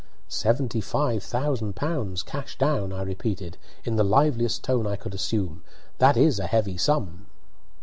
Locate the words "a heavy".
6.39-6.75